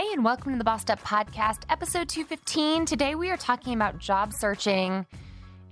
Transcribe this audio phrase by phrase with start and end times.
[0.00, 2.86] Hey, and welcome to the Bossed Up Podcast, episode 215.
[2.86, 5.04] Today we are talking about job searching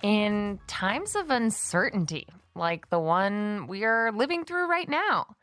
[0.02, 5.34] in times of uncertainty, like the one we are living through right now.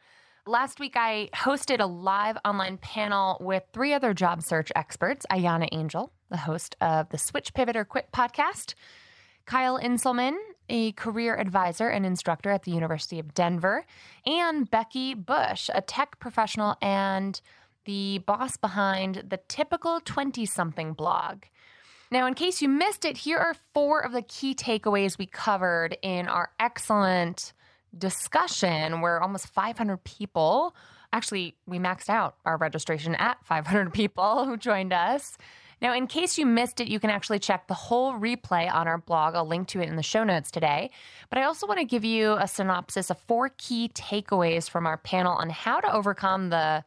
[0.45, 5.67] Last week, I hosted a live online panel with three other job search experts Ahyiana
[5.71, 8.75] Angel, the host of the Switch Pivot or Quit podcast,
[9.47, 10.35] Kyle Inselman,
[10.69, 13.83] a career advisor and instructor at the University of Denver,
[14.27, 17.41] and Becky Bush, a tech professional and
[17.85, 21.43] the boss behind the typical 20 something blog.
[22.11, 25.97] Now, in case you missed it, here are four of the key takeaways we covered
[26.01, 27.53] in our excellent
[27.97, 30.75] discussion where almost 500 people
[31.15, 35.37] actually, we maxed out our registration at 500 people who joined us.
[35.81, 38.97] Now, in case you missed it, you can actually check the whole replay on our
[38.97, 39.35] blog.
[39.35, 40.89] I'll link to it in the show notes today.
[41.29, 44.97] But I also want to give you a synopsis of four key takeaways from our
[44.97, 46.83] panel on how to overcome the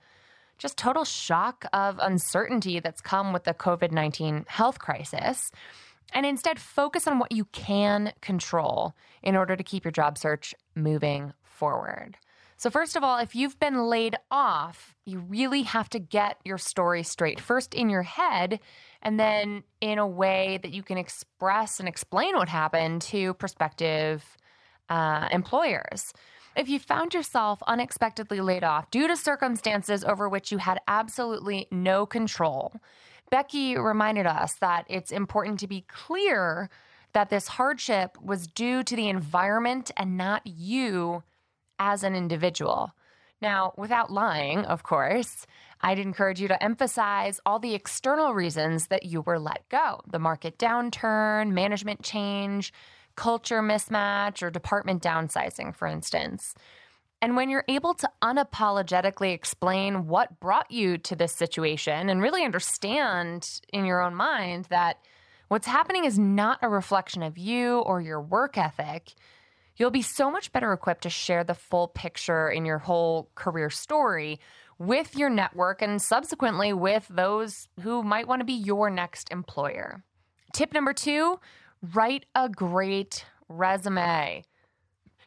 [0.58, 5.50] just total shock of uncertainty that's come with the COVID 19 health crisis,
[6.12, 10.54] and instead focus on what you can control in order to keep your job search
[10.74, 12.16] moving forward.
[12.56, 16.58] So, first of all, if you've been laid off, you really have to get your
[16.58, 17.38] story straight.
[17.38, 18.58] First in your head,
[19.00, 24.36] and then in a way that you can express and explain what happened to prospective
[24.88, 26.12] uh, employers.
[26.58, 31.68] If you found yourself unexpectedly laid off due to circumstances over which you had absolutely
[31.70, 32.72] no control,
[33.30, 36.68] Becky reminded us that it's important to be clear
[37.12, 41.22] that this hardship was due to the environment and not you
[41.78, 42.90] as an individual.
[43.40, 45.46] Now, without lying, of course,
[45.80, 50.18] I'd encourage you to emphasize all the external reasons that you were let go the
[50.18, 52.72] market downturn, management change,
[53.18, 56.54] culture mismatch or department downsizing, for instance.
[57.20, 62.44] And when you're able to unapologetically explain what brought you to this situation and really
[62.44, 64.98] understand in your own mind that
[65.48, 69.14] what's happening is not a reflection of you or your work ethic,
[69.76, 73.68] you'll be so much better equipped to share the full picture in your whole career
[73.68, 74.38] story
[74.78, 80.04] with your network and subsequently with those who might want to be your next employer.
[80.52, 81.40] Tip number two
[81.94, 84.44] write a great resume.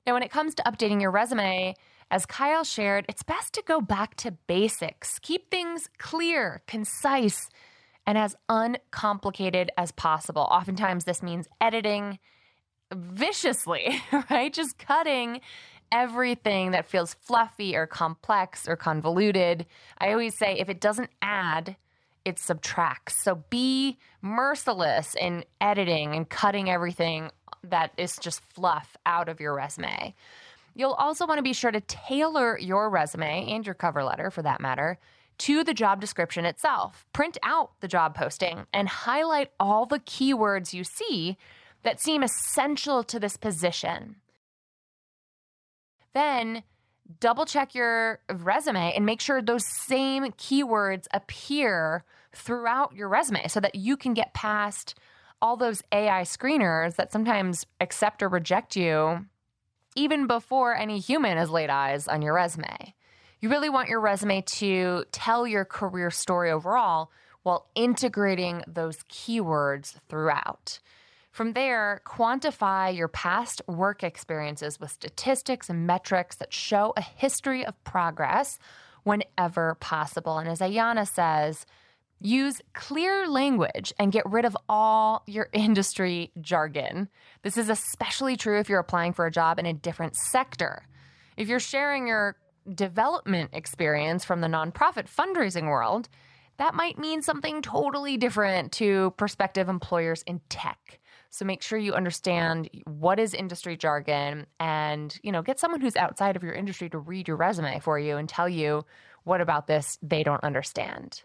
[0.06, 1.76] Now, when it comes to updating your resume,
[2.10, 5.20] as Kyle shared, it's best to go back to basics.
[5.20, 7.50] Keep things clear, concise,
[8.06, 10.42] and as uncomplicated as possible.
[10.42, 12.20] Oftentimes, this means editing
[12.94, 14.54] viciously, right?
[14.54, 15.42] Just cutting
[15.92, 19.66] everything that feels fluffy or complex or convoluted.
[19.98, 21.76] I always say if it doesn't add,
[22.26, 23.24] it subtracts.
[23.24, 27.32] So be merciless in editing and cutting everything
[27.64, 30.16] that is just fluff out of your resume.
[30.76, 34.42] You'll also want to be sure to tailor your resume and your cover letter, for
[34.42, 34.98] that matter,
[35.40, 37.06] to the job description itself.
[37.14, 41.38] Print out the job posting and highlight all the keywords you see
[41.84, 44.18] that seem essential to this position.
[46.14, 46.64] Then
[47.20, 53.60] double check your resume and make sure those same keywords appear throughout your resume so
[53.60, 54.96] that you can get past
[55.42, 59.26] all those AI screeners that sometimes accept or reject you
[59.96, 62.94] even before any human has laid eyes on your resume.
[63.40, 67.12] You really want your resume to tell your career story overall
[67.44, 70.80] while integrating those keywords throughout.
[71.32, 77.66] From there, quantify your past work experiences with statistics and metrics that show a history
[77.66, 78.60] of progress
[79.04, 80.38] whenever possible.
[80.38, 81.66] And as Ahyiana says,
[82.20, 87.08] use clear language and get rid of all your industry jargon.
[87.44, 90.84] This is especially true if you're applying for a job in a different sector.
[91.38, 92.36] If you're sharing your
[92.76, 96.10] development experience from the nonprofit fundraising world,
[96.58, 101.00] that might mean something totally different to prospective employers in tech.
[101.32, 105.96] So make sure you understand what is industry jargon and, you know, get someone who's
[105.96, 108.84] outside of your industry to read your resume for you and tell you
[109.24, 111.24] what about this they don't understand.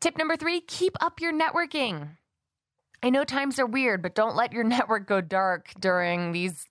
[0.00, 2.10] Tip number 3, keep up your networking.
[3.02, 6.68] I know times are weird, but don't let your network go dark during these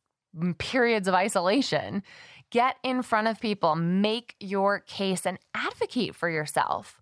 [0.59, 2.03] periods of isolation.
[2.51, 7.01] Get in front of people, make your case, and advocate for yourself.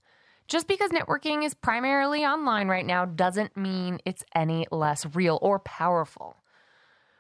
[0.52, 5.60] Just because networking is primarily online right now doesn't mean it's any less real or
[5.60, 6.36] powerful.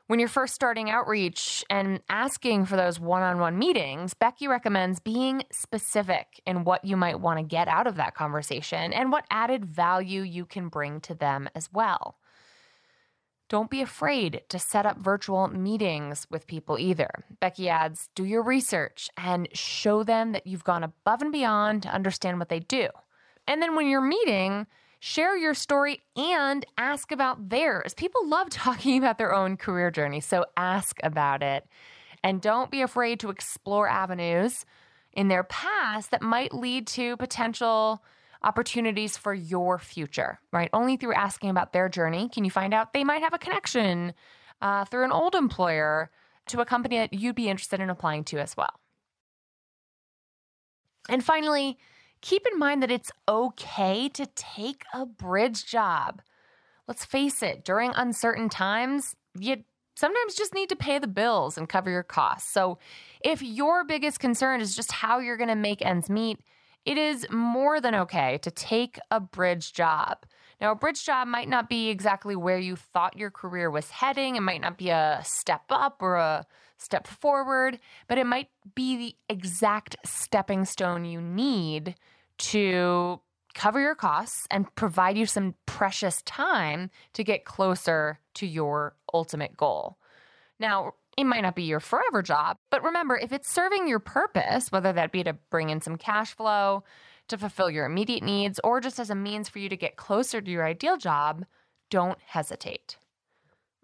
[0.07, 4.99] When you're first starting outreach and asking for those one on one meetings, Becky recommends
[4.99, 9.23] being specific in what you might want to get out of that conversation and what
[9.31, 12.17] added value you can bring to them as well.
[13.47, 17.09] Don't be afraid to set up virtual meetings with people either.
[17.39, 21.93] Becky adds, do your research and show them that you've gone above and beyond to
[21.93, 22.89] understand what they do.
[23.47, 24.67] And then when you're meeting,
[24.99, 27.93] share your story and ask about theirs.
[27.93, 31.65] People love talking about their own career journey, so ask about it.
[32.23, 34.65] And don't be afraid to explore avenues
[35.13, 38.03] in their past that might lead to potential
[38.43, 40.69] opportunities for your future, right?
[40.73, 44.13] Only through asking about their journey can you find out they might have a connection
[44.61, 46.09] uh, through an old employer
[46.47, 48.79] to a company that you'd be interested in applying to as well.
[51.09, 51.77] And finally,
[52.21, 56.21] keep in mind that it's okay to take a bridge job.
[56.87, 59.63] Let's face it, during uncertain times, you
[59.95, 62.51] sometimes just need to pay the bills and cover your costs.
[62.51, 62.79] So,
[63.21, 66.39] if your biggest concern is just how you're going to make ends meet,
[66.85, 70.25] it is more than okay to take a bridge job.
[70.61, 74.35] Now, a bridge job might not be exactly where you thought your career was heading.
[74.35, 76.45] It might not be a step up or a
[76.77, 81.95] step forward, but it might be the exact stepping stone you need
[82.37, 83.19] to
[83.55, 89.57] cover your costs and provide you some precious time to get closer to your ultimate
[89.57, 89.97] goal.
[90.59, 94.71] Now, it might not be your forever job, but remember, if it's serving your purpose,
[94.71, 96.83] whether that be to bring in some cash flow,
[97.31, 100.39] to fulfill your immediate needs, or just as a means for you to get closer
[100.39, 101.45] to your ideal job,
[101.89, 102.97] don't hesitate.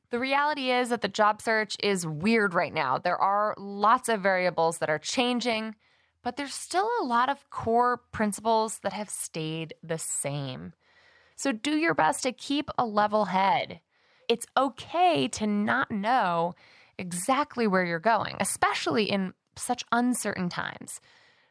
[0.09, 2.97] The reality is that the job search is weird right now.
[2.97, 5.75] There are lots of variables that are changing,
[6.23, 10.73] but there's still a lot of core principles that have stayed the same.
[11.35, 13.81] So do your best to keep a level head.
[14.29, 16.55] It's okay to not know
[16.97, 21.01] exactly where you're going, especially in such uncertain times.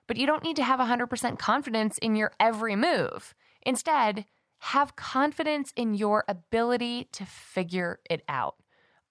[0.06, 3.34] But you don't need to have 100% confidence in your every move.
[3.62, 4.24] Instead,
[4.58, 8.56] have confidence in your ability to figure it out.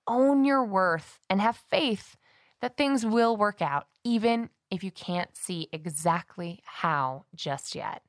[0.08, 2.18] Own your worth and have faith
[2.62, 8.02] that things will work out, even if you can't see exactly how just yet.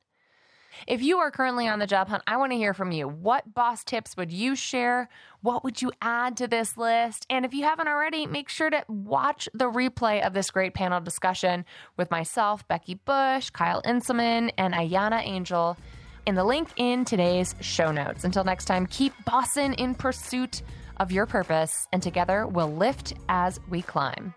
[0.85, 3.07] If you are currently on the job hunt, I want to hear from you.
[3.07, 5.09] What boss tips would you share?
[5.41, 7.25] What would you add to this list?
[7.29, 10.99] And if you haven't already, make sure to watch the replay of this great panel
[10.99, 11.65] discussion
[11.95, 15.77] with myself, Becky Bush, Kyle Inselman, and Ahyiana Angel
[16.25, 18.23] in the link in today's show notes.
[18.23, 20.61] Until next time, keep bossing in pursuit
[20.97, 24.33] of your purpose, and together we'll lift as we climb.